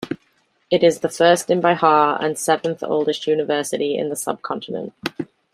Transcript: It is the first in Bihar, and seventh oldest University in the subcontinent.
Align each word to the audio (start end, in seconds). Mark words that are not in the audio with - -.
It 0.71 0.83
is 0.83 1.01
the 1.01 1.09
first 1.09 1.51
in 1.51 1.61
Bihar, 1.61 2.19
and 2.19 2.35
seventh 2.35 2.81
oldest 2.83 3.27
University 3.27 3.95
in 3.95 4.09
the 4.09 4.15
subcontinent. 4.15 4.93